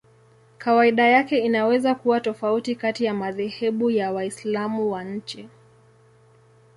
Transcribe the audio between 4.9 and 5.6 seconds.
na nchi.